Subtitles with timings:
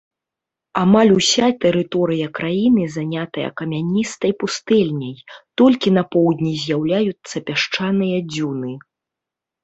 [0.83, 5.13] Амаль уся тэрыторыя краіны занятая камяністай пустэльняй,
[5.63, 8.73] толькі на поўдні з'яўляюцца пясчаныя дзюны.